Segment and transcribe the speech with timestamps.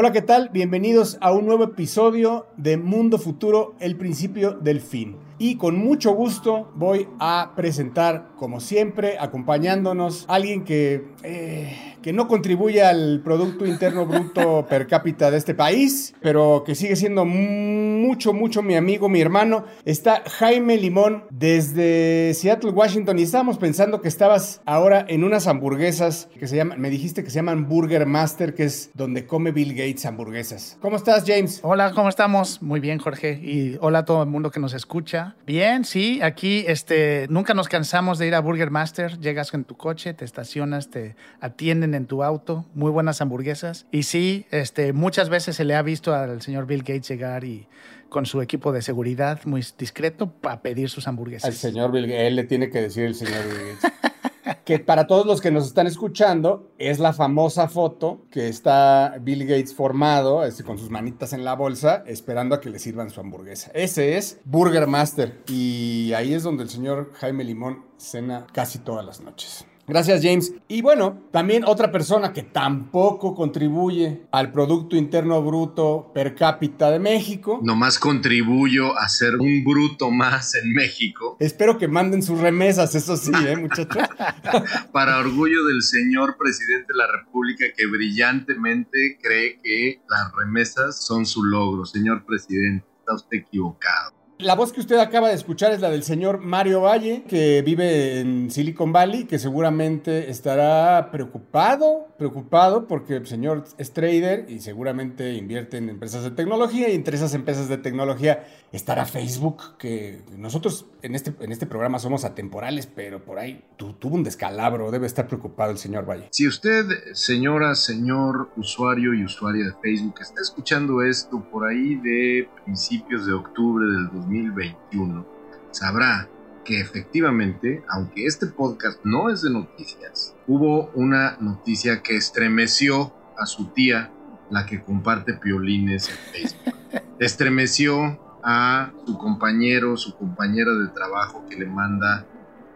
[0.00, 0.50] Hola, ¿qué tal?
[0.50, 5.16] Bienvenidos a un nuevo episodio de Mundo Futuro, el principio del fin.
[5.38, 12.28] Y con mucho gusto voy a presentar, como siempre, acompañándonos alguien que, eh, que no
[12.28, 18.32] contribuye al Producto Interno Bruto per cápita de este país, pero que sigue siendo mucho,
[18.32, 19.64] mucho mi amigo, mi hermano.
[19.84, 26.28] Está Jaime Limón desde Seattle, Washington, y estábamos pensando que estabas ahora en unas hamburguesas
[26.38, 29.74] que se llaman, me dijiste que se llaman Burger Master, que es donde come Bill
[29.74, 30.78] Gates hamburguesas.
[30.80, 31.60] ¿Cómo estás, James?
[31.62, 32.62] Hola, ¿cómo estamos?
[32.62, 33.40] Muy bien, Jorge.
[33.42, 35.36] Y hola a todo el mundo que nos escucha.
[35.46, 39.18] Bien, sí, aquí este, nunca nos cansamos de ir a Burger Master.
[39.18, 42.64] Llegas en tu coche, te estacionas, te atienden en tu auto.
[42.74, 43.86] Muy buenas hamburguesas.
[43.90, 47.66] Y sí, este, muchas veces se le ha visto al señor Bill Gates llegar y
[48.08, 51.48] con su equipo de seguridad muy discreto para pedir sus hamburguesas.
[51.48, 53.92] Al señor Bill Gates, él le tiene que decir el señor Bill Gates.
[54.64, 59.46] que para todos los que nos están escuchando, es la famosa foto que está Bill
[59.46, 63.20] Gates formado, este, con sus manitas en la bolsa, esperando a que le sirvan su
[63.20, 63.70] hamburguesa.
[63.74, 65.42] Ese es Burger Master.
[65.48, 69.64] Y ahí es donde el señor Jaime Limón cena casi todas las noches.
[69.88, 70.52] Gracias, James.
[70.68, 76.98] Y bueno, también otra persona que tampoco contribuye al Producto Interno Bruto per cápita de
[76.98, 77.60] México.
[77.62, 81.38] Nomás contribuyo a ser un bruto más en México.
[81.40, 84.02] Espero que manden sus remesas, eso sí, ¿eh, muchachos?
[84.92, 91.24] Para orgullo del señor presidente de la República que brillantemente cree que las remesas son
[91.24, 91.86] su logro.
[91.86, 94.17] Señor presidente, está usted equivocado.
[94.40, 98.20] La voz que usted acaba de escuchar es la del señor Mario Valle, que vive
[98.20, 105.34] en Silicon Valley, que seguramente estará preocupado, preocupado porque el señor es trader y seguramente
[105.34, 110.86] invierte en empresas de tecnología y entre esas empresas de tecnología estará Facebook, que nosotros
[111.02, 115.26] en este, en este programa somos atemporales, pero por ahí tuvo un descalabro, debe estar
[115.26, 116.28] preocupado el señor Valle.
[116.30, 122.48] Si usted, señora, señor usuario y usuaria de Facebook, está escuchando esto por ahí de
[122.64, 125.26] principios de octubre del 2021,
[125.70, 126.28] sabrá
[126.64, 133.46] que efectivamente, aunque este podcast no es de noticias, hubo una noticia que estremeció a
[133.46, 134.12] su tía,
[134.50, 136.74] la que comparte piolines en Facebook.
[137.18, 142.26] Estremeció a su compañero, su compañera de trabajo que le manda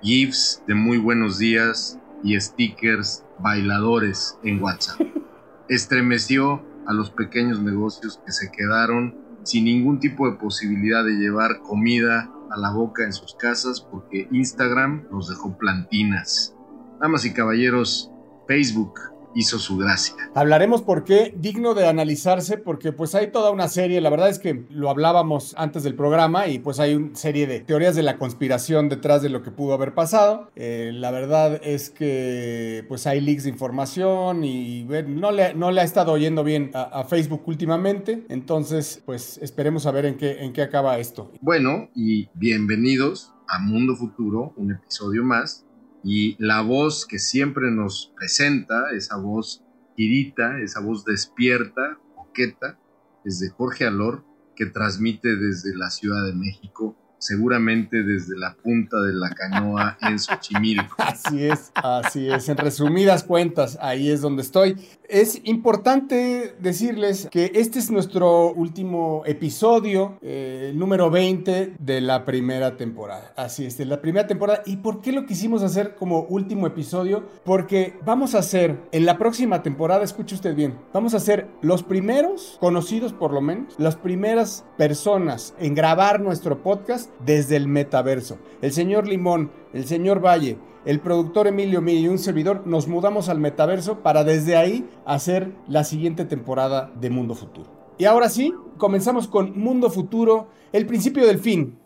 [0.00, 5.00] GIFs de muy buenos días y stickers bailadores en WhatsApp.
[5.68, 11.60] Estremeció a los pequeños negocios que se quedaron sin ningún tipo de posibilidad de llevar
[11.60, 16.54] comida a la boca en sus casas porque Instagram los dejó plantinas.
[17.00, 18.10] Damas y caballeros,
[18.46, 20.14] Facebook hizo su gracia.
[20.34, 24.38] Hablaremos por qué, digno de analizarse, porque pues hay toda una serie, la verdad es
[24.38, 28.18] que lo hablábamos antes del programa y pues hay una serie de teorías de la
[28.18, 30.50] conspiración detrás de lo que pudo haber pasado.
[30.56, 35.80] Eh, la verdad es que pues hay leaks de información y no, le, no le
[35.80, 40.42] ha estado oyendo bien a, a, Facebook últimamente, entonces pues esperemos a ver en qué,
[40.42, 41.32] en qué acaba esto.
[41.40, 45.66] Bueno, y bienvenidos a Mundo Futuro, un episodio más
[46.04, 49.62] y la voz que siempre nos presenta, esa voz
[49.96, 52.78] girita, esa voz despierta, coqueta,
[53.24, 54.24] es de Jorge Alor,
[54.56, 60.18] que transmite desde la Ciudad de México seguramente desde la punta de la canoa en
[60.18, 60.96] Xochimilco.
[60.98, 62.48] Así es, así es.
[62.48, 64.76] En resumidas cuentas, ahí es donde estoy.
[65.08, 72.76] Es importante decirles que este es nuestro último episodio, eh, número 20 de la primera
[72.76, 73.32] temporada.
[73.36, 74.62] Así es, de la primera temporada.
[74.66, 77.28] ¿Y por qué lo quisimos hacer como último episodio?
[77.44, 81.82] Porque vamos a hacer en la próxima temporada, escuche usted bien, vamos a ser los
[81.82, 88.38] primeros, conocidos por lo menos, las primeras personas en grabar nuestro podcast desde el metaverso.
[88.60, 93.28] El señor Limón, el señor Valle, el productor Emilio Mí y un servidor nos mudamos
[93.28, 97.70] al metaverso para desde ahí hacer la siguiente temporada de Mundo Futuro.
[97.98, 101.78] Y ahora sí, comenzamos con Mundo Futuro, el principio del fin.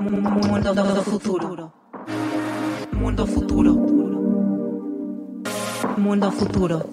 [0.00, 1.72] Mundo futuro.
[2.92, 3.74] Mundo futuro.
[5.96, 6.86] Mundo futuro.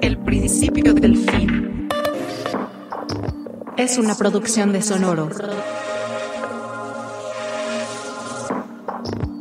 [0.00, 1.79] El principio del fin.
[3.80, 5.30] Es una producción de Sonoro.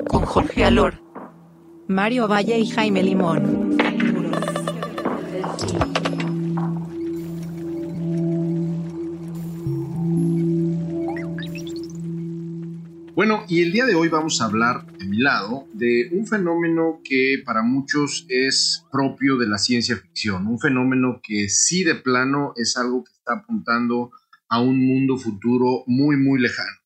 [0.07, 0.93] Con Jorge Alor,
[1.89, 3.77] Mario Valle y Jaime Limón.
[13.13, 17.01] Bueno, y el día de hoy vamos a hablar, de mi lado, de un fenómeno
[17.03, 22.53] que para muchos es propio de la ciencia ficción, un fenómeno que sí de plano
[22.55, 24.11] es algo que está apuntando
[24.49, 26.77] a un mundo futuro muy, muy lejano.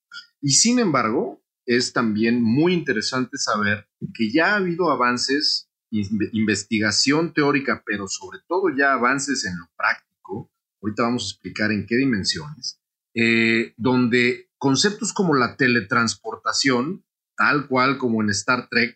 [0.42, 7.84] Y sin embargo, es también muy interesante saber que ya ha habido avances investigación teórica,
[7.86, 10.52] pero sobre todo ya avances en lo práctico,
[10.82, 12.82] ahorita vamos a explicar en qué dimensiones,
[13.14, 17.06] eh, donde conceptos como la teletransportación,
[17.38, 18.96] tal cual como en Star Trek,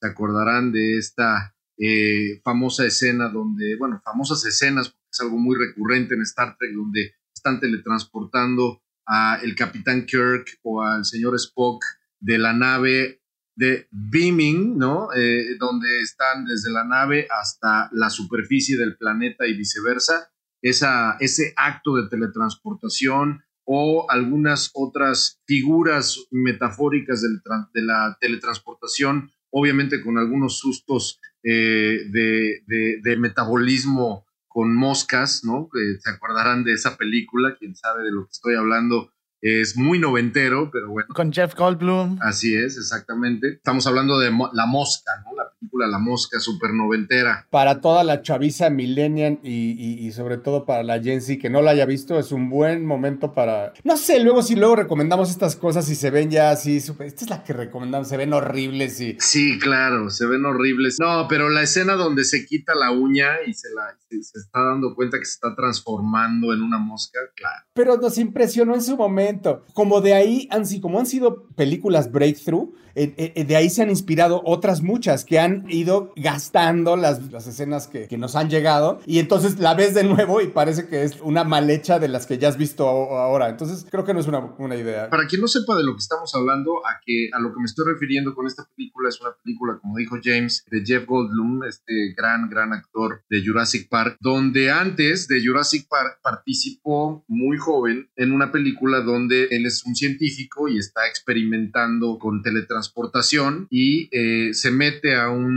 [0.00, 5.56] se acordarán de esta eh, famosa escena donde, bueno, famosas escenas, porque es algo muy
[5.56, 11.84] recurrente en Star Trek, donde están teletransportando a el capitán Kirk o al señor Spock
[12.18, 13.22] de la nave
[13.54, 15.08] de beaming, ¿no?
[15.14, 20.30] Eh, donde están desde la nave hasta la superficie del planeta y viceversa.
[20.60, 30.18] Esa, ese acto de teletransportación o algunas otras figuras metafóricas de la teletransportación, obviamente con
[30.18, 34.25] algunos sustos eh, de, metabolismo
[34.56, 35.68] con moscas, ¿no?
[36.00, 39.12] se acordarán de esa película, quien sabe de lo que estoy hablando,
[39.42, 41.08] es muy noventero, pero bueno.
[41.14, 42.16] Con Jeff Goldblum.
[42.22, 43.48] Así es, exactamente.
[43.48, 45.36] Estamos hablando de La Mosca, ¿no?
[45.36, 47.46] La película La Mosca, súper noventera.
[47.50, 51.72] Para toda la chaviza millennial y, sobre todo para la Gen Z que no la
[51.72, 53.72] haya visto, es un buen momento para...
[53.84, 57.30] No sé, luego si luego recomendamos estas cosas y se ven ya así, esta es
[57.30, 59.16] la que recomendamos, se ven horribles y...
[59.18, 60.96] Sí, claro, se ven horribles.
[60.98, 64.94] No, pero la escena donde se quita la uña y se, la, se está dando
[64.94, 67.64] cuenta que se está transformando en una mosca, claro.
[67.74, 72.74] Pero nos impresionó en su momento como de ahí han, como han sido películas breakthrough,
[72.98, 77.46] eh, eh, de ahí se han inspirado otras muchas que han ido gastando las, las
[77.46, 81.04] escenas que, que, nos han llegado y entonces la ves de nuevo y parece que
[81.04, 83.48] es una mal hecha de las que ya has visto ahora.
[83.48, 85.10] Entonces creo que no es una, una idea.
[85.10, 87.66] Para quien no sepa de lo que estamos hablando, a, que, a lo que me
[87.66, 92.14] estoy refiriendo con esta película es una película, como dijo James, de Jeff Goldblum, este
[92.16, 98.32] gran, gran actor de Jurassic Park, donde antes de Jurassic Park participó muy joven en
[98.32, 104.52] una película donde él es un científico y está experimentando con teletransportación transportación y eh,
[104.54, 105.55] se mete a, un,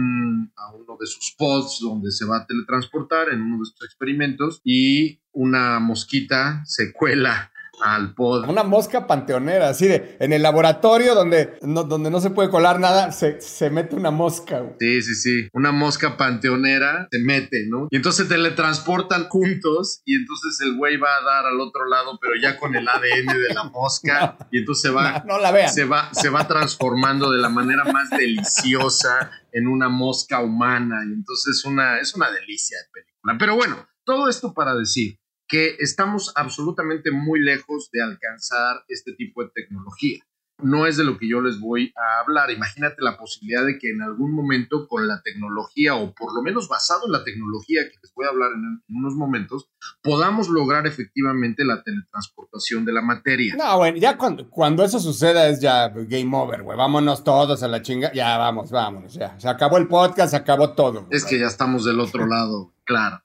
[0.56, 4.62] a uno de sus pods donde se va a teletransportar en uno de sus experimentos
[4.64, 7.52] y una mosquita se cuela
[7.82, 8.50] al pod.
[8.50, 12.80] Una mosca panteonera, así de, en el laboratorio donde no, donde no se puede colar
[12.80, 14.64] nada, se, se mete una mosca.
[14.80, 15.50] Sí, sí, sí.
[15.54, 17.88] Una mosca panteonera se mete, ¿no?
[17.92, 22.34] Y entonces teletransportan juntos y entonces el güey va a dar al otro lado, pero
[22.42, 24.38] ya con el ADN de la mosca.
[24.52, 25.72] y entonces se va, no, la vean.
[25.72, 31.02] Se va, se va transformando de la manera más deliciosa en una mosca humana.
[31.08, 33.36] Y entonces una, es una delicia de película.
[33.38, 39.44] Pero bueno, todo esto para decir que estamos absolutamente muy lejos de alcanzar este tipo
[39.44, 40.20] de tecnología.
[40.62, 42.52] No es de lo que yo les voy a hablar.
[42.52, 46.68] Imagínate la posibilidad de que en algún momento con la tecnología, o por lo menos
[46.68, 49.70] basado en la tecnología que les voy a hablar en, unos momentos,
[50.04, 53.56] podamos lograr efectivamente la teletransportación de la materia.
[53.56, 56.78] No, bueno, ya cuando, cuando eso suceda es ya game over, güey.
[56.78, 58.12] Vámonos todos a la chinga.
[58.12, 59.40] Ya, vamos, vámonos, ya.
[59.40, 61.08] Se acabó el podcast, se acabó todo.
[61.10, 63.24] Es que ya estamos del otro lado, claro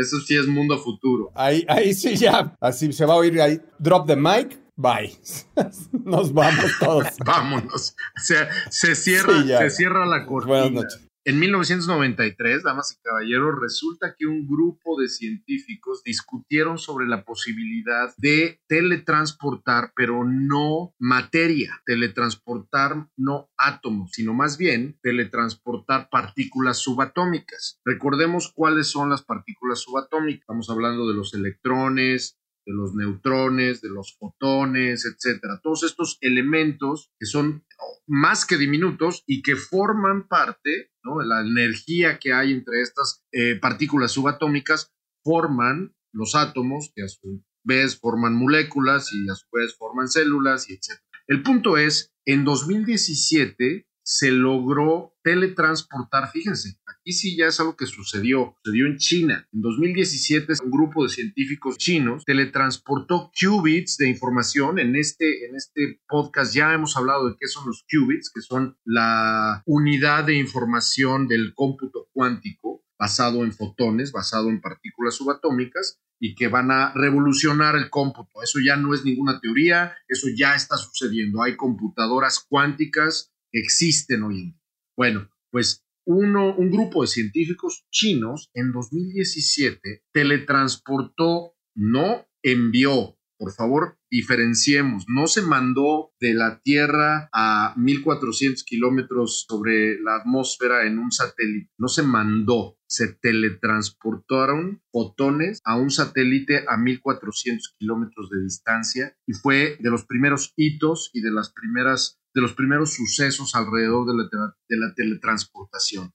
[0.00, 1.30] eso sí es mundo futuro.
[1.34, 3.60] Ahí, ahí sí ya, así se va a oír ahí.
[3.78, 5.12] Drop the mic, bye.
[6.04, 7.06] Nos vamos todos.
[7.24, 7.96] Vámonos.
[8.16, 10.60] Se, se cierra, se cierra la cortina.
[10.60, 11.03] Buenas noches.
[11.26, 18.12] En 1993, damas y caballeros, resulta que un grupo de científicos discutieron sobre la posibilidad
[18.18, 27.80] de teletransportar, pero no materia, teletransportar no átomos, sino más bien teletransportar partículas subatómicas.
[27.86, 30.42] Recordemos cuáles son las partículas subatómicas.
[30.42, 35.60] Estamos hablando de los electrones, de los neutrones, de los fotones, etcétera.
[35.62, 37.64] Todos estos elementos que son
[38.06, 41.22] más que diminutos y que forman parte, ¿no?
[41.22, 44.92] La energía que hay entre estas eh, partículas subatómicas
[45.22, 50.68] forman los átomos que a su vez forman moléculas y a su vez forman células
[50.68, 51.02] y etcétera.
[51.26, 57.86] El punto es, en 2017 se logró teletransportar, fíjense, aquí sí ya es algo que
[57.86, 59.48] sucedió, sucedió en China.
[59.52, 64.78] En 2017 un grupo de científicos chinos teletransportó qubits de información.
[64.78, 68.76] En este, en este podcast ya hemos hablado de qué son los qubits, que son
[68.84, 76.34] la unidad de información del cómputo cuántico basado en fotones, basado en partículas subatómicas y
[76.34, 78.42] que van a revolucionar el cómputo.
[78.42, 81.42] Eso ya no es ninguna teoría, eso ya está sucediendo.
[81.42, 84.62] Hay computadoras cuánticas existen hoy en día.
[84.96, 93.98] Bueno, pues uno, un grupo de científicos chinos en 2017 teletransportó, no envió, por favor,
[94.14, 101.10] diferenciemos, no se mandó de la Tierra a 1400 kilómetros sobre la atmósfera en un
[101.10, 109.16] satélite, no se mandó, se teletransportaron fotones a un satélite a 1400 kilómetros de distancia
[109.26, 114.06] y fue de los primeros hitos y de las primeras de los primeros sucesos alrededor
[114.06, 116.12] de la, de la teletransportación.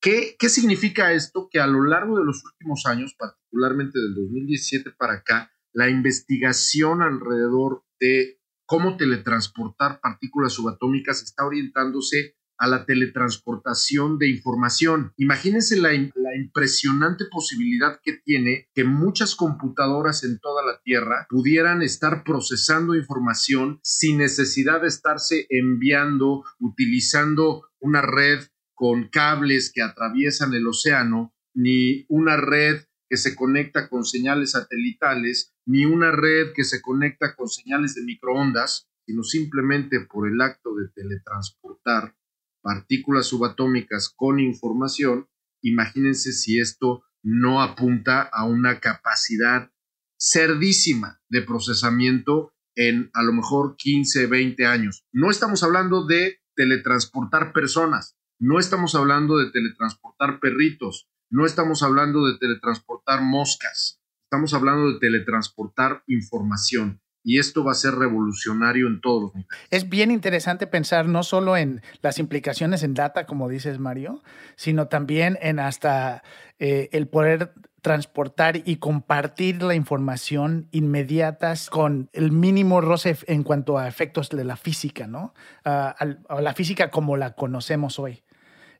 [0.00, 1.48] ¿Qué, ¿Qué significa esto?
[1.50, 7.02] Que a lo largo de los últimos años, particularmente del 2017 para acá, la investigación
[7.02, 15.12] alrededor de cómo teletransportar partículas subatómicas está orientándose a la teletransportación de información.
[15.18, 22.24] Imagínense la, impresionante posibilidad que tiene que muchas computadoras en toda la Tierra pudieran estar
[22.24, 28.40] procesando información sin necesidad de estarse enviando, utilizando una red
[28.74, 35.54] con cables que atraviesan el océano, ni una red que se conecta con señales satelitales,
[35.64, 40.74] ni una red que se conecta con señales de microondas, sino simplemente por el acto
[40.74, 42.16] de teletransportar
[42.62, 45.28] partículas subatómicas con información,
[45.62, 49.70] imagínense si esto no apunta a una capacidad
[50.18, 55.04] cerdísima de procesamiento en a lo mejor 15, 20 años.
[55.12, 62.26] No estamos hablando de teletransportar personas, no estamos hablando de teletransportar perritos, no estamos hablando
[62.26, 69.00] de teletransportar moscas, estamos hablando de teletransportar información y esto va a ser revolucionario en
[69.00, 69.66] todos los niveles.
[69.70, 74.22] Es bien interesante pensar no solo en las implicaciones en data, como dices Mario,
[74.54, 76.22] sino también en hasta
[76.60, 77.52] eh, el poder
[77.82, 84.44] transportar y compartir la información inmediatas con el mínimo roce en cuanto a efectos de
[84.44, 85.34] la física, ¿no?
[85.64, 88.22] a la física como la conocemos hoy.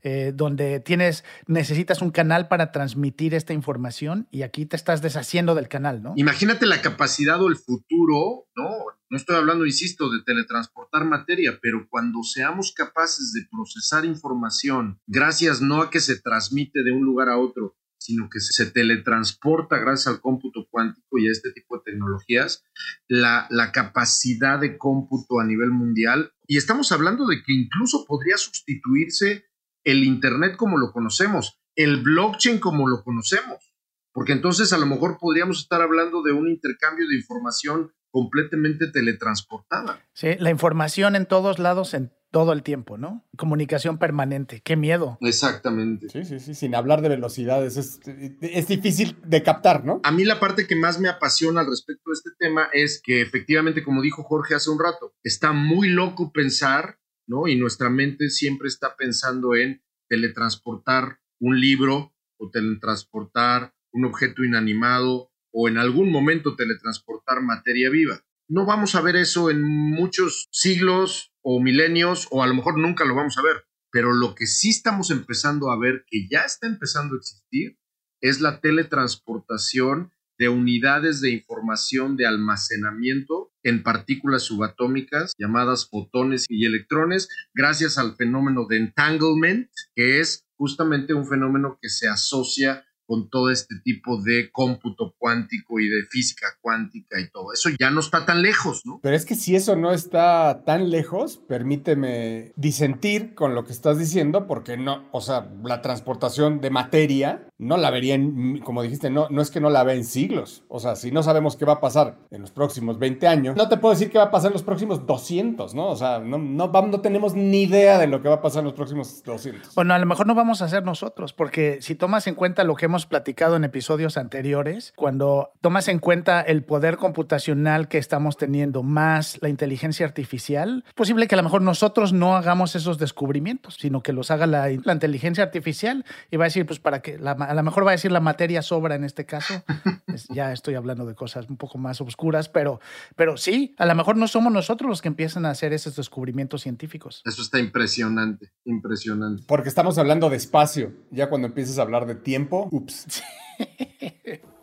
[0.09, 5.57] Eh, donde tienes, necesitas un canal para transmitir esta información y aquí te estás deshaciendo
[5.57, 6.13] del canal, ¿no?
[6.15, 8.69] Imagínate la capacidad o el futuro, ¿no?
[9.11, 15.61] No estoy hablando, insisto, de teletransportar materia, pero cuando seamos capaces de procesar información, gracias
[15.61, 20.07] no a que se transmite de un lugar a otro, sino que se teletransporta gracias
[20.07, 22.63] al cómputo cuántico y a este tipo de tecnologías,
[23.09, 26.33] la, la, capacidad de cómputo a nivel mundial.
[26.47, 29.47] Y estamos hablando de que incluso podría sustituirse
[29.87, 33.73] el Internet como lo conocemos, el blockchain como lo conocemos,
[34.13, 40.01] porque entonces a lo mejor podríamos estar hablando de un intercambio de información completamente teletransportada.
[40.13, 43.25] Sí, la información en todos lados, en todo el tiempo, ¿no?
[43.37, 45.19] Comunicación permanente, qué miedo.
[45.21, 46.09] Exactamente.
[46.09, 48.01] Sí, sí, sí, sin hablar de velocidades, es,
[48.41, 50.01] es, difícil de captar, ¿no?
[50.03, 53.21] A mí la parte que más me apasiona al respecto de este tema es que
[53.21, 57.49] efectivamente, como dijo Jorge hace un rato, está muy loco pensar ¿no?
[57.49, 65.31] Y nuestra mente siempre está pensando en teletransportar un libro o teletransportar un objeto inanimado
[65.53, 68.23] o en algún momento teletransportar materia viva.
[68.49, 73.05] No vamos a ver eso en muchos siglos o milenios o a lo mejor nunca
[73.05, 76.67] lo vamos a ver, pero lo que sí estamos empezando a ver que ya está
[76.67, 77.79] empezando a existir
[78.21, 86.67] es la teletransportación de unidades de información de almacenamiento en partículas subatómicas llamadas fotones y
[86.67, 93.29] electrones, gracias al fenómeno de entanglement, que es justamente un fenómeno que se asocia con
[93.31, 97.53] todo este tipo de cómputo cuántico y de física cuántica y todo.
[97.53, 99.01] Eso ya no está tan lejos, ¿no?
[99.03, 103.99] Pero es que si eso no está tan lejos, permíteme disentir con lo que estás
[103.99, 109.11] diciendo, porque no, o sea, la transportación de materia no la vería, en, como dijiste,
[109.11, 110.65] no, no es que no la vea en siglos.
[110.69, 113.69] O sea, si no sabemos qué va a pasar en los próximos 20 años, no
[113.69, 115.89] te puedo decir qué va a pasar en los próximos 200, ¿no?
[115.89, 118.67] O sea, no, no, no tenemos ni idea de lo que va a pasar en
[118.67, 119.75] los próximos 200.
[119.75, 122.75] Bueno, a lo mejor no vamos a hacer nosotros, porque si tomas en cuenta lo
[122.75, 128.37] que hemos platicado en episodios anteriores, cuando tomas en cuenta el poder computacional que estamos
[128.37, 132.99] teniendo más la inteligencia artificial, es posible que a lo mejor nosotros no hagamos esos
[132.99, 137.19] descubrimientos, sino que los haga la, inteligencia artificial y va a decir, pues para que,
[137.49, 139.63] a lo mejor va a decir la materia sobra en este caso.
[140.31, 142.81] ya estoy hablando de cosas un poco más oscuras, pero,
[143.15, 146.63] pero sí, a lo mejor no somos nosotros los que empiezan a hacer esos descubrimientos
[146.63, 147.23] científicos.
[147.25, 149.45] Eso está impresionante, impresionante.
[149.47, 150.93] Porque estamos hablando de espacio.
[151.11, 153.23] Ya cuando empieces a hablar de tiempo, ups.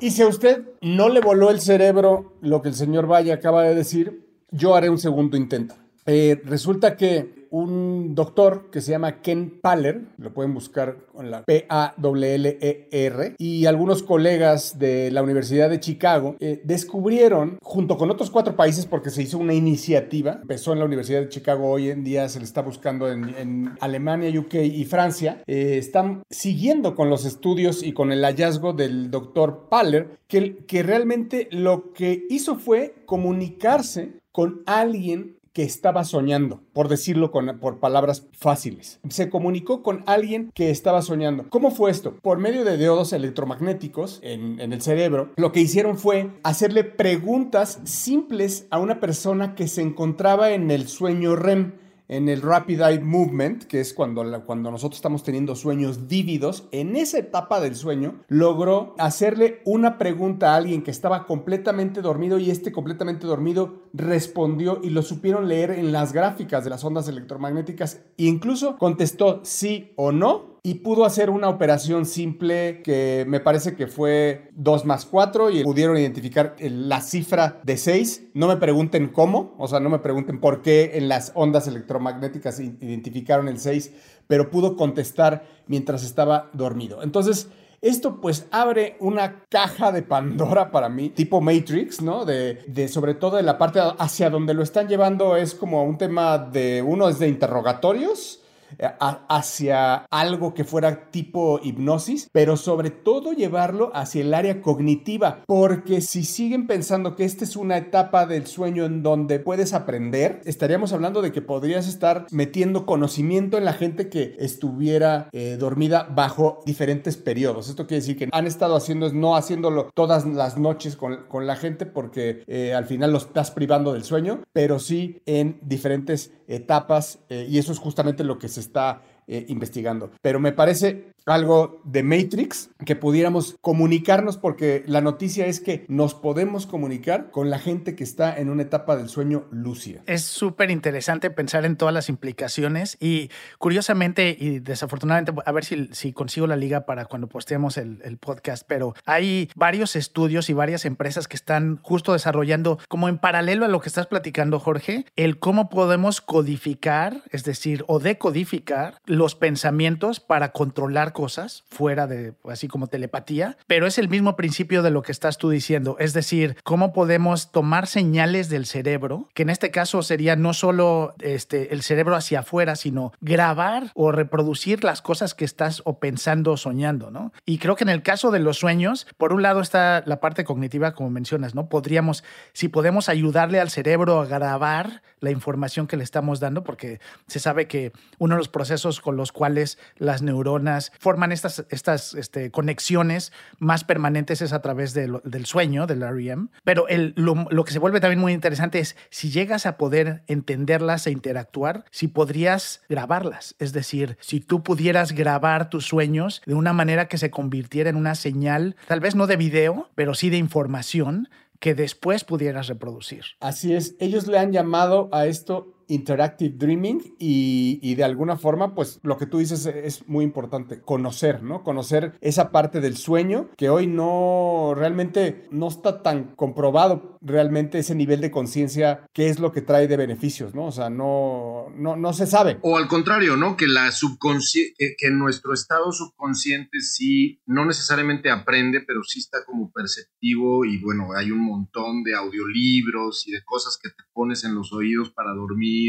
[0.00, 3.62] Y si a usted no le voló el cerebro lo que el señor Valle acaba
[3.64, 5.74] de decir, yo haré un segundo intento.
[6.06, 11.44] Eh, resulta que un doctor que se llama Ken Paller, lo pueden buscar con la
[11.44, 18.54] P-A-L-L-E-R, y algunos colegas de la Universidad de Chicago eh, descubrieron, junto con otros cuatro
[18.56, 22.28] países, porque se hizo una iniciativa, empezó en la Universidad de Chicago, hoy en día
[22.28, 27.82] se le está buscando en, Alemania, UK y Francia, eh, están siguiendo con los estudios
[27.82, 34.20] y con el hallazgo del doctor Paller, que, que realmente lo que hizo fue comunicarse
[34.32, 39.00] con alguien que estaba soñando, por decirlo con, por palabras fáciles.
[39.08, 41.46] Se comunicó con alguien que estaba soñando.
[41.48, 42.16] ¿Cómo fue esto?
[42.22, 47.80] Por medio de diodos electromagnéticos en, en el cerebro, lo que hicieron fue hacerle preguntas
[47.84, 51.72] simples a una persona que se encontraba en el sueño REM
[52.10, 56.96] en el Rapid Eye Movement, que es cuando, cuando nosotros estamos teniendo sueños vívidos, en
[56.96, 62.50] esa etapa del sueño logró hacerle una pregunta a alguien que estaba completamente dormido y
[62.50, 68.00] este completamente dormido respondió y lo supieron leer en las gráficas de las ondas electromagnéticas
[68.18, 73.74] e incluso contestó sí o no y pudo hacer una operación simple que me parece
[73.74, 78.28] que fue 2 más 4 y pudieron identificar la cifra de 6.
[78.34, 82.60] No me pregunten cómo, o sea, no me pregunten por qué en las ondas electromagnéticas
[82.60, 83.92] identificaron el 6,
[84.26, 87.02] pero pudo contestar mientras estaba dormido.
[87.02, 87.48] Entonces,
[87.80, 92.26] esto pues abre una caja de Pandora para mí, tipo Matrix, ¿no?
[92.26, 95.96] De, de, sobre todo de la parte hacia donde lo están llevando es como un
[95.96, 98.39] tema de, uno es de interrogatorios
[98.78, 105.42] eh, hacia algo que fuera tipo hipnosis, pero sobre todo llevarlo hacia el área cognitiva,
[105.46, 110.40] porque si siguen pensando que esta es una etapa del sueño en donde puedes aprender,
[110.44, 116.08] estaríamos hablando de que podrías estar metiendo conocimiento en la gente que estuviera eh, dormida
[116.14, 117.68] bajo diferentes periodos.
[117.68, 121.46] Esto quiere decir que han estado haciendo, es no haciéndolo todas las noches con, con
[121.46, 126.32] la gente porque eh, al final lo estás privando del sueño, pero sí en diferentes
[126.50, 129.02] etapas y eso es justamente lo que se está
[129.32, 130.10] eh, investigando.
[130.20, 136.14] Pero me parece algo de Matrix que pudiéramos comunicarnos porque la noticia es que nos
[136.14, 140.02] podemos comunicar con la gente que está en una etapa del sueño lúcida.
[140.06, 145.88] Es súper interesante pensar en todas las implicaciones y curiosamente y desafortunadamente a ver si,
[145.92, 150.52] si consigo la liga para cuando posteemos el, el podcast, pero hay varios estudios y
[150.52, 155.06] varias empresas que están justo desarrollando como en paralelo a lo que estás platicando Jorge,
[155.16, 162.32] el cómo podemos codificar, es decir, o decodificar los pensamientos para controlar cosas fuera de,
[162.48, 166.14] así como telepatía, pero es el mismo principio de lo que estás tú diciendo, es
[166.14, 171.74] decir, cómo podemos tomar señales del cerebro, que en este caso sería no solo este,
[171.74, 176.56] el cerebro hacia afuera, sino grabar o reproducir las cosas que estás o pensando o
[176.56, 177.34] soñando, ¿no?
[177.44, 180.44] Y creo que en el caso de los sueños, por un lado está la parte
[180.44, 181.68] cognitiva, como mencionas, ¿no?
[181.68, 186.98] Podríamos, si podemos ayudarle al cerebro a grabar la información que le estamos dando, porque
[187.26, 192.12] se sabe que uno de los procesos con los cuales las neuronas forman estas, estas
[192.12, 196.50] este, conexiones más permanentes es a través del sueño, del REM.
[196.62, 201.06] Pero el, lo, que se vuelve también muy interesante es si llegas a poder entenderlas
[201.06, 203.56] e interactuar, si podrías grabarlas.
[203.58, 207.96] Es decir, si tú pudieras grabar tus sueños de una manera que se convirtiera en
[207.96, 213.24] una señal, tal vez no de video, pero sí de información que después pudieras reproducir.
[213.40, 219.00] Así es, ellos le han llamado a esto interactive dreaming y, de alguna forma, pues
[219.02, 221.62] lo que tú dices es muy importante, conocer, ¿no?
[221.62, 227.94] Conocer esa parte del sueño que hoy no realmente no está tan comprobado realmente ese
[227.94, 230.66] nivel de conciencia, qué es lo que trae de beneficios, ¿no?
[230.66, 232.58] O sea, no, no, no se sabe.
[232.62, 233.56] O al contrario, ¿no?
[233.56, 239.72] Que la subconsciente, que, nuestro estado subconsciente sí, no necesariamente aprende, pero sí está como
[239.72, 244.54] perceptivo y bueno, hay un montón de audiolibros y de cosas que te pones en
[244.54, 245.79] los oídos para dormir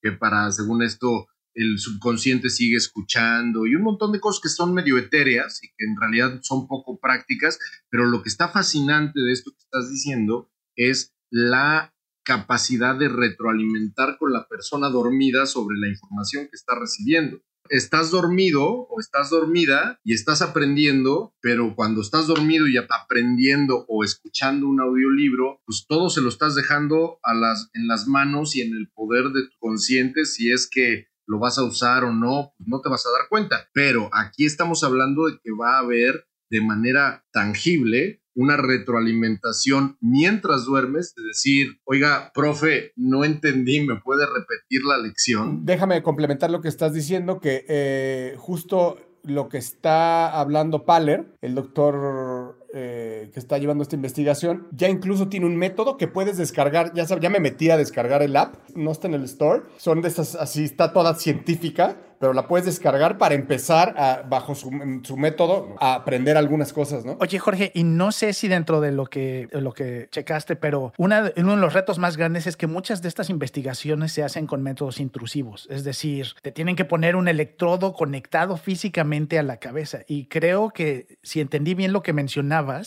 [0.00, 4.72] que para, según esto, el subconsciente sigue escuchando y un montón de cosas que son
[4.72, 7.58] medio etéreas y que en realidad son poco prácticas,
[7.90, 14.16] pero lo que está fascinante de esto que estás diciendo es la capacidad de retroalimentar
[14.18, 19.98] con la persona dormida sobre la información que está recibiendo estás dormido o estás dormida
[20.04, 26.10] y estás aprendiendo, pero cuando estás dormido y aprendiendo o escuchando un audiolibro, pues todo
[26.10, 29.56] se lo estás dejando a las, en las manos y en el poder de tu
[29.58, 33.10] consciente si es que lo vas a usar o no, pues no te vas a
[33.10, 33.68] dar cuenta.
[33.72, 40.64] Pero aquí estamos hablando de que va a haber de manera tangible una retroalimentación mientras
[40.64, 45.64] duermes, de decir, oiga, profe, no entendí, ¿me puede repetir la lección?
[45.64, 51.54] Déjame complementar lo que estás diciendo, que eh, justo lo que está hablando Paler, el
[51.54, 56.92] doctor eh, que está llevando esta investigación, ya incluso tiene un método que puedes descargar.
[56.94, 59.62] Ya, ya me metí a descargar el app, no está en el store.
[59.76, 64.70] Son de estas, así está toda científica, pero la puedes descargar para empezar bajo su,
[64.70, 67.16] método a aprender algunas cosas, ¿no?
[67.18, 71.24] Oye, Jorge, y no sé si dentro de lo que, lo que checaste, pero uno
[71.24, 75.00] de los retos más grandes es que muchas de estas investigaciones se hacen con métodos
[75.00, 75.66] intrusivos.
[75.68, 80.02] Es decir, te tienen que poner un electrodo conectado físicamente a la cabeza.
[80.06, 82.82] Y creo que si entendí bien lo que mencionaba,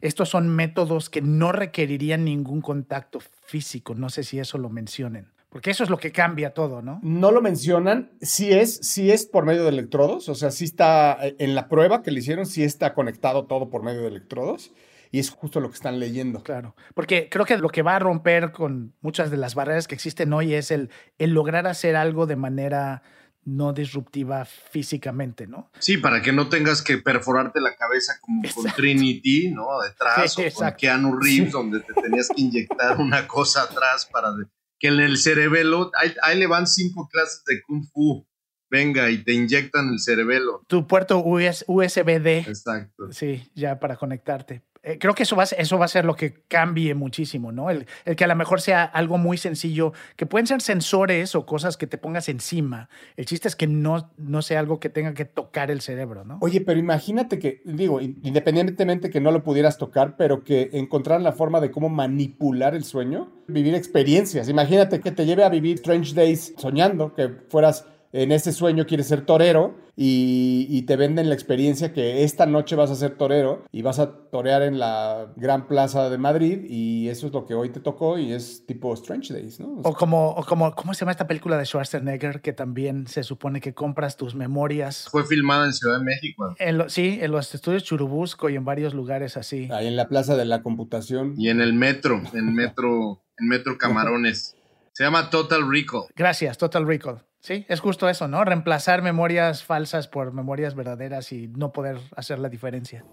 [0.00, 3.96] estos son métodos que no requerirían ningún contacto físico.
[3.96, 5.32] No sé si eso lo mencionen.
[5.50, 7.00] Porque eso es lo que cambia todo, ¿no?
[7.02, 11.16] No lo mencionan, sí es, sí es por medio de electrodos, o sea, sí está
[11.26, 14.72] eh, en la prueba que le hicieron, sí está conectado todo por medio de electrodos.
[15.10, 16.42] Y es justo lo que están leyendo.
[16.42, 19.94] Claro, porque creo que lo que va a romper con muchas de las barreras que
[19.94, 23.02] existen hoy es el, el lograr hacer algo de manera
[23.42, 25.70] no disruptiva físicamente, ¿no?
[25.78, 29.80] Sí, para que no tengas que perforarte la cabeza como con Trinity, ¿no?
[29.80, 30.72] Detrás, Sí, o con.
[30.76, 34.44] Keanu Reeves, donde te tenías que inyectar una cosa atrás para de-
[34.78, 38.26] que en el cerebelo, ahí, ahí le van cinco clases de Kung Fu,
[38.70, 40.62] venga, y te inyectan el cerebelo.
[40.68, 43.12] Tu puerto US USB-D, Exacto.
[43.12, 44.62] sí, ya para conectarte.
[44.82, 47.70] Eh, creo que eso va, eso va a ser lo que cambie muchísimo, ¿no?
[47.70, 51.46] El, el que a lo mejor sea algo muy sencillo, que pueden ser sensores o
[51.46, 52.88] cosas que te pongas encima.
[53.16, 56.38] El chiste es que no, no sea algo que tenga que tocar el cerebro, ¿no?
[56.40, 61.22] Oye, pero imagínate que, digo, in- independientemente que no lo pudieras tocar, pero que encontraran
[61.22, 64.48] la forma de cómo manipular el sueño, vivir experiencias.
[64.48, 69.08] Imagínate que te lleve a vivir Strange Days soñando, que fueras en ese sueño, quieres
[69.08, 73.64] ser torero y, y te venden la experiencia que esta noche vas a ser torero
[73.72, 77.54] y vas a torear en la Gran Plaza de Madrid y eso es lo que
[77.54, 79.80] hoy te tocó y es tipo Strange Days, ¿no?
[79.84, 83.60] O como, o como, ¿cómo se llama esta película de Schwarzenegger que también se supone
[83.60, 85.08] que compras tus memorias?
[85.10, 88.64] Fue filmada en Ciudad de México En lo- sí, en los estudios Churubusco y en
[88.64, 89.68] varios lugares así.
[89.72, 91.34] Ahí en la Plaza de la Computación.
[91.36, 94.54] y en el metro, en metro, en metro Camarones.
[94.92, 96.04] Se llama Total Recall.
[96.16, 97.22] Gracias, Total Recall.
[97.40, 98.44] Sí, es justo eso, ¿no?
[98.44, 103.04] Reemplazar memorias falsas por memorias verdaderas y no poder hacer la diferencia.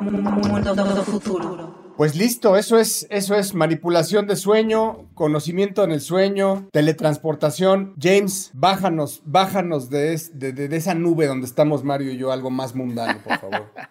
[0.00, 1.84] Mundo futuro.
[1.96, 7.94] Pues listo, eso es, eso es manipulación de sueño, conocimiento en el sueño, teletransportación.
[8.00, 12.32] James, bájanos, bájanos de, es- de- de- de esa nube donde estamos Mario y yo,
[12.32, 13.72] algo más mundano, por favor.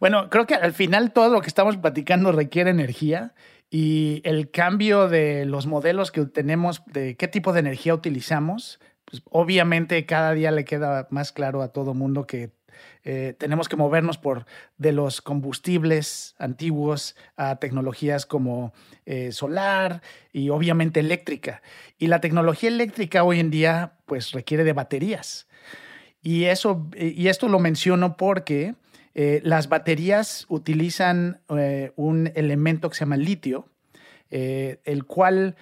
[0.00, 3.32] Bueno, creo que al final todo lo que estamos platicando requiere energía
[3.76, 9.20] y el cambio de los modelos que tenemos, de qué tipo de energía utilizamos, pues
[9.32, 12.52] obviamente cada día le queda más claro a todo mundo que
[13.02, 14.46] eh, tenemos que movernos por
[14.78, 18.72] de los combustibles antiguos a tecnologías como
[19.06, 21.60] eh, solar y obviamente eléctrica.
[21.98, 25.48] Y la tecnología eléctrica hoy en día pues requiere de baterías.
[26.22, 28.76] Y, eso, y esto lo menciono porque
[29.14, 33.68] eh, las baterías utilizan eh, un elemento que se llama litio,
[34.30, 35.54] eh, el cual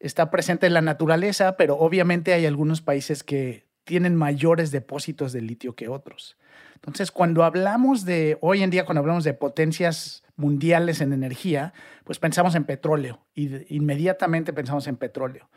[0.00, 5.40] está presente en la naturaleza, pero obviamente hay algunos países que tienen mayores depósitos de
[5.40, 6.36] litio que otros.
[6.74, 11.72] Entonces, cuando hablamos de, hoy en día, cuando hablamos de potencias mundiales en energía,
[12.04, 15.48] pues pensamos en petróleo y inmediatamente pensamos en petróleo.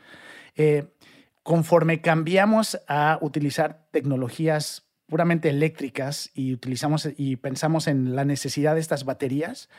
[1.43, 8.81] Conforme cambiamos a utilizar tecnologías puramente eléctricas y utilizamos y pensamos en la necesidad de
[8.81, 9.69] estas baterías,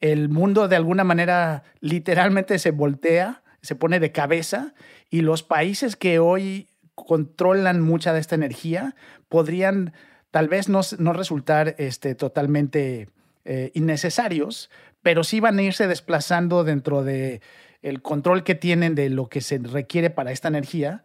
[0.00, 4.74] el mundo de alguna manera literalmente se voltea, se pone de cabeza
[5.08, 8.94] y los países que hoy controlan mucha de esta energía
[9.28, 9.92] podrían
[10.30, 13.08] tal vez no, no resultar este, totalmente
[13.44, 14.70] eh, innecesarios,
[15.02, 17.40] pero sí van a irse desplazando dentro de
[17.82, 21.02] el control que tienen de lo que se requiere para esta energía,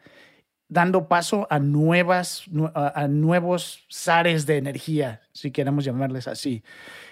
[0.68, 6.64] dando paso a nuevas, nu- a, nuevos zares de energía, si queremos llamarles así.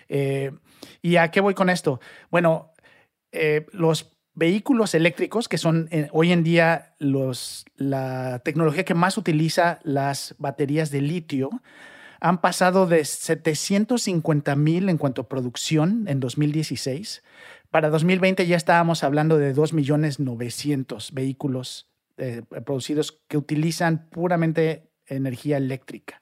[0.10, 0.52] Eh,
[1.02, 2.00] ¿Y a qué voy con esto?
[2.32, 2.74] Bueno,
[3.32, 9.18] eh, los vehículos eléctricos, que son eh, hoy en día los, la tecnología que más
[9.18, 11.50] utiliza las baterías de litio,
[12.20, 17.22] han pasado de 750 mil en cuanto a producción en 2016.
[17.70, 24.90] Para 2020 ya estábamos hablando de 2 millones 900 vehículos eh, producidos que utilizan puramente
[25.08, 26.22] energía eléctrica.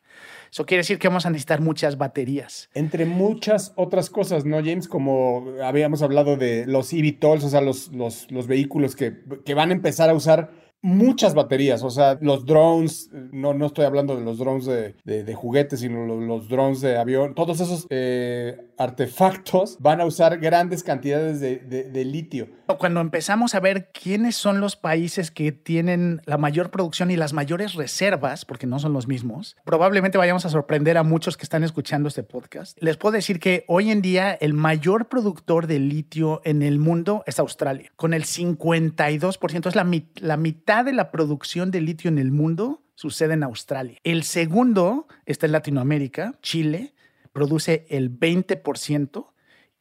[0.52, 2.70] Eso quiere decir que vamos a necesitar muchas baterías.
[2.74, 4.88] Entre muchas otras cosas, ¿no, James?
[4.88, 9.70] Como habíamos hablado de los eVTOLs, o sea, los, los, los vehículos que, que van
[9.70, 14.24] a empezar a usar muchas baterías, o sea, los drones, no, no estoy hablando de
[14.24, 20.02] los drones de, de, juguetes, sino los, drones de avión, todos esos eh, artefactos van
[20.02, 22.50] a usar grandes cantidades de, de, litio.
[22.80, 27.34] Cuando empezamos a ver quiénes son los países que tienen la mayor producción y las
[27.34, 31.64] mayores reservas, porque no son los mismos, probablemente vayamos a sorprender a muchos que están
[31.64, 32.78] escuchando este podcast.
[32.82, 37.24] Les puedo decir que hoy en día el mayor productor de litio en el mundo
[37.28, 42.18] es Australia, con el 52%, es la, la mitad de la producción de litio en
[42.18, 43.98] el mundo sucede en Australia.
[44.04, 46.94] El segundo está en Latinoamérica, Chile,
[47.34, 49.28] produce el 20%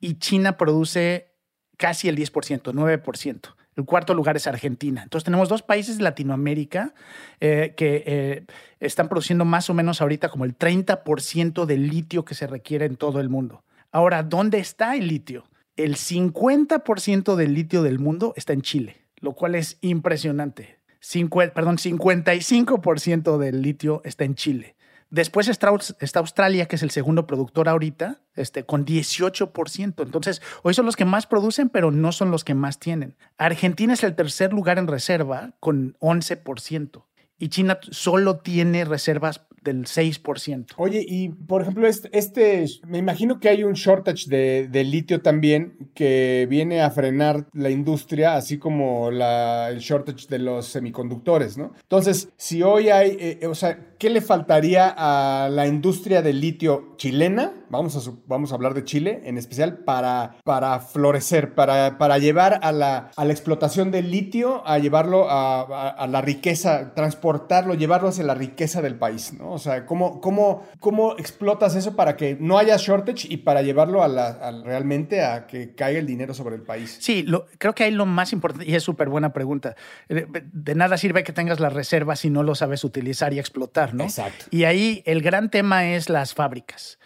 [0.00, 1.32] y China produce
[1.76, 3.40] casi el 10%, 9%.
[3.76, 5.02] El cuarto lugar es Argentina.
[5.02, 6.92] Entonces tenemos dos países de Latinoamérica
[7.40, 8.44] eh, que eh,
[8.80, 12.96] están produciendo más o menos ahorita como el 30% del litio que se requiere en
[12.96, 13.64] todo el mundo.
[13.92, 15.44] Ahora, ¿dónde está el litio?
[15.84, 20.79] el 50% del litio del mundo está en Chile, lo cual es impresionante.
[21.54, 24.76] Perdón, 55% del litio está en Chile.
[25.10, 25.70] Después está,
[26.20, 30.04] Australia, que es el segundo productor ahorita, este, con 18%.
[30.04, 33.16] Entonces, hoy son los que más producen, pero no son los que más tienen.
[33.36, 37.06] Argentina es el tercer lugar en reserva, con 11%.
[37.38, 40.74] Y China solo tiene reservas del 6%.
[40.76, 45.90] Oye, y por ejemplo, este, este me imagino que hay un shortage de, litio también
[45.94, 51.72] que viene a frenar la industria, así como la, el shortage de los semiconductores, ¿no?
[51.82, 56.94] Entonces, si hoy hay, eh, o sea, ¿qué le faltaría a la industria del litio
[56.96, 57.59] chilena?
[57.70, 62.60] Vamos a, vamos a hablar de Chile en especial para, para florecer, para, para llevar
[62.62, 68.08] a la, a la explotación del litio, a llevarlo a, a la riqueza, transportarlo, llevarlo
[68.08, 69.52] hacia la riqueza del país, ¿no?
[69.52, 74.02] O sea, ¿cómo, cómo, cómo explotas eso para que no haya shortage y para llevarlo
[74.02, 76.98] a, la, realmente a que caiga el dinero sobre el país?
[77.00, 79.76] Sí, lo, creo que ahí lo más importante, y es súper buena pregunta,
[80.08, 83.94] eh, de, nada sirve que tengas las reservas si no lo sabes utilizar y explotar,
[83.94, 84.04] ¿no?
[84.04, 84.46] Exacto.
[84.50, 86.98] Y ahí el gran tema es las fábricas.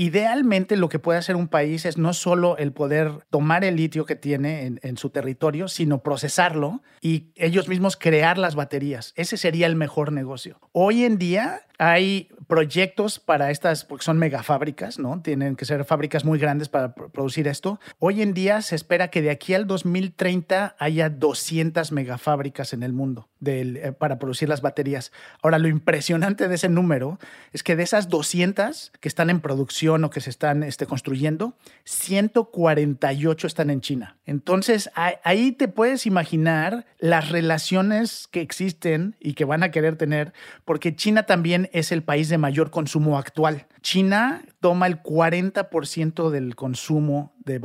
[0.00, 4.06] Idealmente lo que puede hacer un país es no solo el poder tomar el litio
[4.06, 9.12] que tiene en, su territorio, sino procesarlo y ellos mismos crear las baterías.
[9.14, 10.58] Ese sería el mejor negocio.
[10.72, 15.20] Hoy en día hay proyectos para estas, porque son megafábricas, ¿no?
[15.20, 17.78] Tienen que ser fábricas muy grandes para producir esto.
[17.98, 22.94] Hoy en día se espera que de aquí al 2030 haya 200 megafábricas en el
[22.94, 25.12] mundo eh, para producir las baterías.
[25.42, 27.18] Ahora, lo impresionante de ese número
[27.52, 31.56] es que de esas 200 que están en producción o que se están este, construyendo,
[31.84, 34.18] 148 están en China.
[34.26, 40.32] Entonces, ahí te puedes imaginar las relaciones que existen y que van a querer tener,
[40.64, 43.66] porque China también es el país de mayor consumo actual.
[43.80, 47.58] China toma el 40% del consumo de,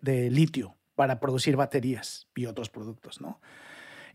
[0.00, 3.40] de, litio para producir baterías y otros productos, ¿no?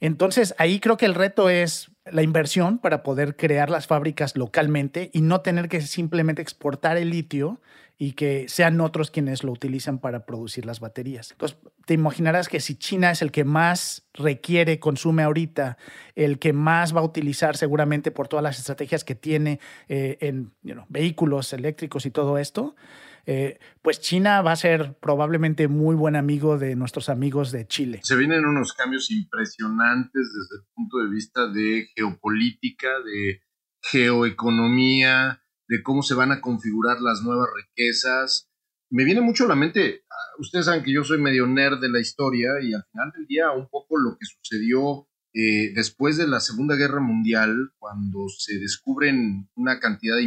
[0.04, 5.10] Entonces, ahí creo que el reto es la inversión para poder crear las fábricas localmente
[5.14, 7.62] y no tener que simplemente exportar el litio
[7.98, 11.32] y que sean otros quienes lo utilizan para producir las baterías.
[11.32, 15.78] Entonces, te imaginarás que si China es el que más requiere, consume ahorita,
[16.16, 20.52] el que más va a utilizar seguramente por todas las estrategias que tiene eh, en
[20.90, 22.76] vehículos eléctricos y todo esto,
[23.26, 28.02] eh, pues China va a ser probablemente muy buen amigo de nuestros amigos de Chile.
[28.04, 33.42] Se vienen unos cambios impresionantes desde el punto de vista de geopolítica, de
[33.82, 38.50] geoeconomía, de cómo se van a configurar las nuevas riquezas.
[38.90, 41.90] Me viene mucho a la mente, ah, ustedes saben que yo soy medio nerd de
[41.90, 46.28] la historia y al final del día un poco lo que sucedió eh, después de
[46.28, 50.18] la Segunda Guerra Mundial, cuando se descubren una cantidad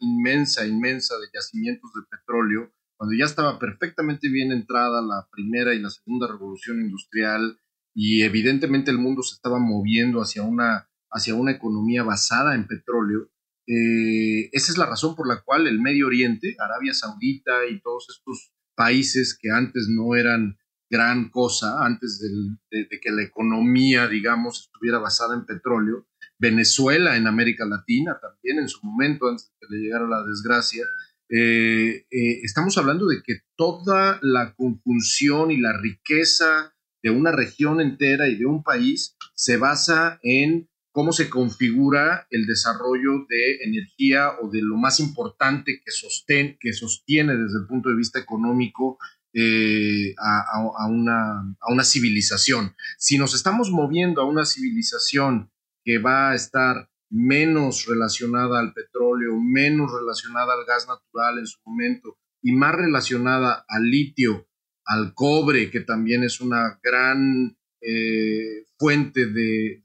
[0.00, 5.80] inmensa, inmensa de yacimientos de petróleo, cuando ya estaba perfectamente bien entrada la primera y
[5.80, 7.58] la segunda revolución industrial
[7.94, 13.30] y evidentemente el mundo se estaba moviendo hacia una, hacia una economía basada en petróleo,
[13.66, 18.06] eh, esa es la razón por la cual el Medio Oriente, Arabia Saudita y todos
[18.10, 20.56] estos países que antes no eran
[20.88, 26.06] gran cosa, antes de, que la economía, digamos, estuviera basada en petróleo,
[26.38, 30.84] Venezuela en América Latina también en su momento, antes de que le llegara la desgracia,
[31.28, 37.80] eh, eh, estamos hablando de que toda la conjunción y la riqueza de una región
[37.80, 44.30] entera y de un país se basa en cómo se configura el desarrollo de energía
[44.40, 48.98] o de lo más importante que, sostén, que sostiene desde el punto de vista económico
[49.38, 52.74] eh, a, una, a una civilización.
[52.96, 55.50] Si nos estamos moviendo a una civilización
[55.84, 61.58] que va a estar menos relacionada al petróleo, menos relacionada al gas natural en su
[61.66, 64.48] momento y más relacionada al litio,
[64.86, 69.82] al cobre, que también es una gran eh, fuente de,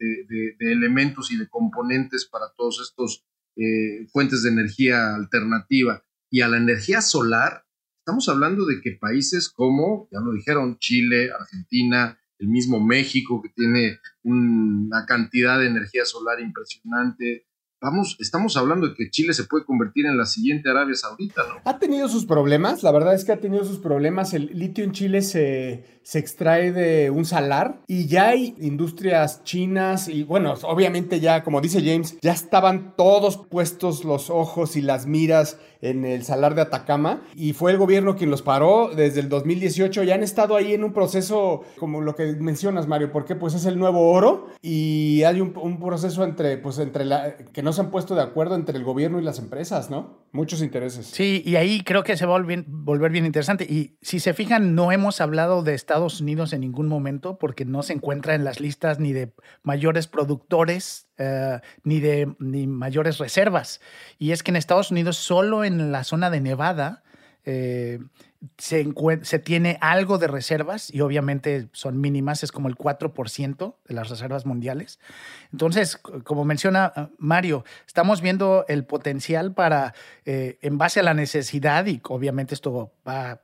[0.59, 3.25] elementos y de componentes para todos estos
[3.57, 7.65] eh, fuentes de energía alternativa y a la energía solar,
[8.01, 13.49] estamos hablando de que países como, ya lo dijeron, Chile, Argentina, el mismo México, que
[13.49, 17.45] tiene una cantidad de energía solar impresionante,
[17.83, 21.61] Vamos, estamos hablando de que Chile se puede convertir en la siguiente Arabia Saudita, ¿no?
[21.65, 24.35] Ha tenido sus problemas, la verdad es que ha tenido sus problemas.
[24.35, 30.09] El litio en Chile se, se extrae de un salar y ya hay industrias chinas
[30.09, 35.07] y bueno, obviamente ya, como dice James, ya estaban todos puestos los ojos y las
[35.07, 39.29] miras en el salar de Atacama y fue el gobierno quien los paró desde el
[39.29, 43.53] 2018 y han estado ahí en un proceso como lo que mencionas Mario, porque pues
[43.53, 47.81] es el nuevo oro y hay un, proceso entre pues entre la que no se
[47.81, 50.21] han puesto de acuerdo entre el gobierno y las empresas, ¿no?
[50.31, 51.07] Muchos intereses.
[51.07, 53.65] Sí, y ahí creo que se va a volver bien interesante.
[53.65, 57.83] Y si se fijan, no hemos hablado de Estados Unidos en ningún momento porque no
[57.83, 63.81] se encuentra en las listas ni de mayores productores eh, ni de ni mayores reservas.
[64.17, 67.03] Y es que en Estados Unidos, solo en la zona de Nevada,
[67.45, 67.99] eh,
[68.57, 68.87] se,
[69.21, 74.09] se, tiene algo de reservas y obviamente son mínimas, es como el 4% de las
[74.09, 74.99] reservas mundiales.
[75.51, 79.93] Entonces, como menciona ah, Mario, estamos viendo el potencial para,
[80.25, 83.41] eh, en base a la necesidad, y obviamente esto va,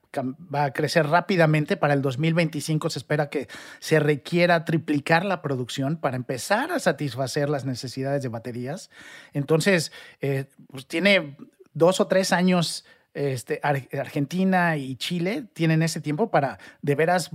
[0.53, 3.47] va a crecer rápidamente, para el 2025 se espera que
[3.79, 8.89] se requiera triplicar la producción para empezar a satisfacer las necesidades de baterías.
[9.33, 11.37] Entonces, eh, pues tiene
[11.73, 12.83] dos o tres años
[13.17, 17.31] este, Argentina y Chile tienen ese tiempo para de veras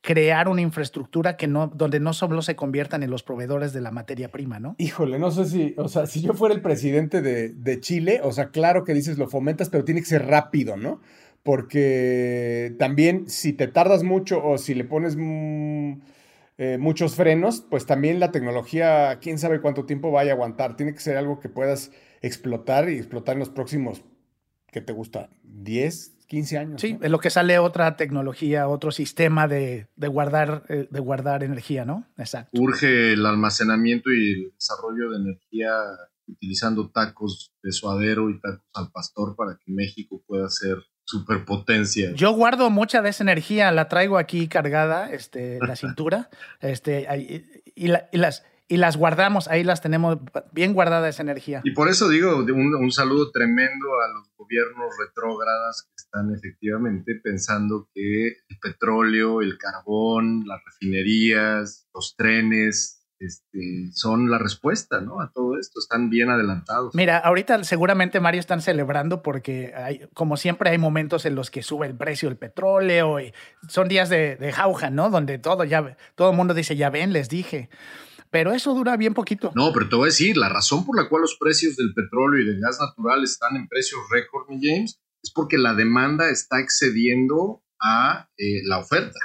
[0.00, 3.90] crear una infraestructura que no, donde no solo se conviertan en los proveedores de la
[3.90, 4.74] materia prima, ¿no?
[4.78, 8.48] Híjole, no sé si, o sea, si yo fuera el presidente de, Chile, o sea,
[8.48, 11.00] claro que dices lo fomentas, pero tiene que ser rápido, ¿no?
[11.42, 15.16] Porque también si te tardas mucho o si le pones
[16.58, 20.76] eh, muchos frenos, pues también la tecnología, quién sabe cuánto tiempo vaya a aguantar.
[20.76, 21.90] Tiene que ser algo que puedas
[22.22, 24.02] explotar y explotar en los próximos
[24.70, 25.30] ¿qué te gusta?
[25.44, 26.80] ¿10, 15 años?
[26.80, 31.84] Sí, es lo que sale otra tecnología, otro sistema de, guardar, eh, de guardar energía,
[31.84, 32.06] ¿no?
[32.16, 32.60] Exacto.
[32.60, 35.72] Urge el almacenamiento y el desarrollo de energía
[36.26, 42.12] utilizando tacos de suadero y tacos al pastor para que México pueda ser superpotencia.
[42.12, 46.28] Yo guardo mucha de esa energía, la traigo aquí cargada, este, la cintura,
[46.60, 47.06] este,
[47.74, 50.18] y, y las y las guardamos, ahí las tenemos
[50.52, 51.62] bien guardada esa energía.
[51.64, 57.18] Y por eso digo un, un saludo tremendo a los gobiernos retrógradas que están efectivamente
[57.22, 65.20] pensando que el petróleo, el carbón, las refinerías, los trenes, este, son la respuesta ¿no?
[65.20, 66.94] a todo esto, están bien adelantados.
[66.94, 71.62] Mira, ahorita seguramente Mario están celebrando porque hay, como siempre hay momentos en los que
[71.62, 73.32] sube el precio del petróleo y
[73.66, 75.10] son días de, de jauja, ¿no?
[75.10, 77.70] Donde todo ya, todo el mundo dice, ya ven, les dije
[78.30, 79.52] pero eso dura bien poquito.
[79.54, 82.42] No, pero te voy a decir, la razón por la cual los precios del petróleo
[82.42, 86.60] y del gas natural están en precios récord, mi James, es porque la demanda está
[86.60, 89.18] excediendo a eh, la oferta.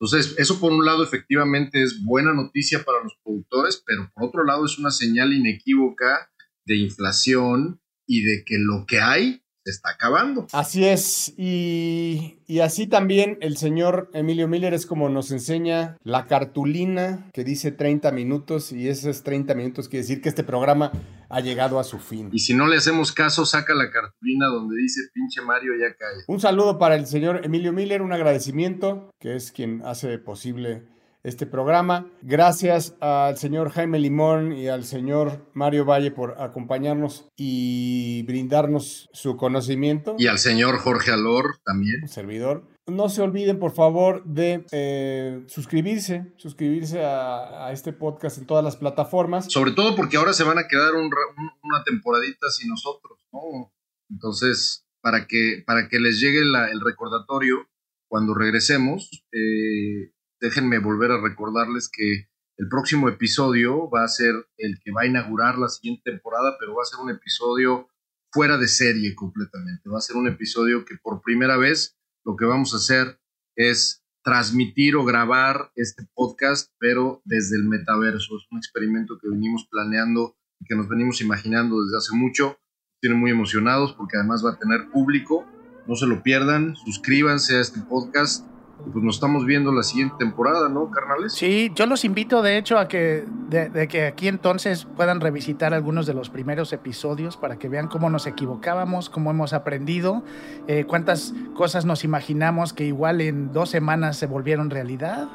[0.00, 4.44] Entonces, eso por un lado efectivamente es buena noticia para los productores, pero por otro
[4.44, 6.30] lado es una señal inequívoca
[6.66, 10.46] de inflación y de que lo que hay se está acabando.
[10.52, 17.30] Así es, y, así también el señor Emilio Miller es como nos enseña la cartulina
[17.32, 20.92] que dice 30 minutos y esos 30 minutos quiere decir que este programa
[21.30, 22.28] ha llegado a su fin.
[22.32, 26.24] Y si no le hacemos caso, saca la cartulina donde dice pinche Mario ya cae.
[26.28, 30.84] Un saludo para el señor Emilio Miller, un agradecimiento, que es quien hace posible
[31.24, 32.06] este programa.
[32.22, 39.36] Gracias al señor Jaime Limón y al señor Mario Valle por acompañarnos y brindarnos su
[39.36, 40.16] conocimiento.
[40.18, 42.06] Y al señor Jorge Alor también.
[42.08, 42.68] servidor.
[42.86, 48.76] No se olviden, por favor, de eh, suscribirse, suscribirse a, este podcast en todas las
[48.76, 49.50] plataformas.
[49.50, 53.72] Sobre todo porque ahora se van a quedar una temporadita sin nosotros, ¿no?
[54.10, 57.66] Entonces, para que, para que les llegue el recordatorio
[58.06, 60.12] cuando regresemos, eh,
[60.44, 62.28] déjenme volver a recordarles que
[62.58, 66.74] el próximo episodio va a ser el que va a inaugurar la siguiente temporada, pero
[66.74, 67.88] va a ser un episodio
[68.30, 69.88] fuera de serie completamente.
[69.88, 73.18] Va a ser un episodio que por primera vez lo que vamos a hacer
[73.56, 78.36] es transmitir o grabar este podcast, pero desde el metaverso.
[78.36, 82.58] Es un experimento que venimos planeando y que nos venimos imaginando desde hace mucho.
[83.00, 85.46] Tienen muy emocionados porque además va a tener público.
[85.88, 88.53] No se lo pierdan, suscríbanse a este podcast
[88.92, 91.32] pues nos estamos viendo la siguiente temporada, ¿no, carnales?
[91.32, 96.06] Sí, yo los invito de hecho a que, de, que aquí entonces puedan revisitar algunos
[96.06, 100.22] de los primeros episodios para que vean cómo nos equivocábamos, cómo hemos aprendido,
[100.66, 105.28] eh, cuántas cosas nos imaginamos que igual en dos semanas se volvieron realidad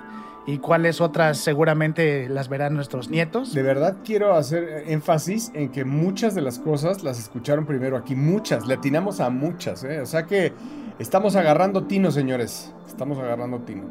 [0.45, 3.53] y cuáles otras seguramente las verán nuestros nietos.
[3.53, 8.15] De verdad quiero hacer énfasis en que muchas de las cosas las escucharon primero aquí,
[8.15, 10.01] muchas, le atinamos a muchas, ¿eh?
[10.01, 10.53] o sea que
[10.99, 13.83] estamos agarrando tino, señores, estamos agarrando tino.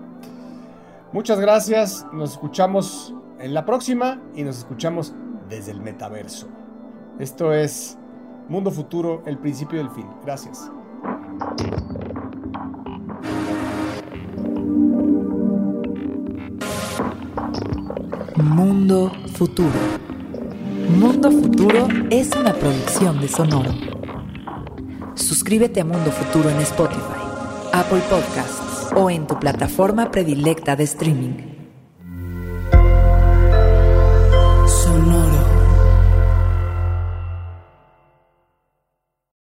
[1.13, 5.15] Muchas gracias, nos escuchamos en la próxima y nos escuchamos
[5.49, 6.49] desde el metaverso.
[7.19, 7.99] Esto es
[8.49, 10.07] Mundo Futuro, el principio del fin.
[10.25, 10.71] Gracias.
[18.37, 19.71] Mundo Futuro.
[20.99, 23.88] Mundo Futuro es una producción de Sonoro.
[25.49, 27.01] Suscríbete a Mundo Futuro en Spotify,
[27.73, 31.48] Apple Podcasts o en tu plataforma predilecta de streaming.